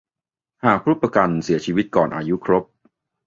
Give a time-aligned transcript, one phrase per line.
[0.65, 2.63] หากผู้ประกันเสียชีวิตก่อนอายุครบ